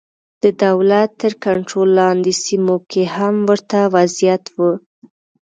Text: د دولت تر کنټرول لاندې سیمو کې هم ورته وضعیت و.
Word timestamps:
د 0.43 0.45
دولت 0.63 1.09
تر 1.21 1.33
کنټرول 1.45 1.89
لاندې 1.99 2.31
سیمو 2.43 2.75
کې 2.91 3.03
هم 3.15 3.35
ورته 3.49 3.79
وضعیت 3.95 4.43
و. 4.57 4.59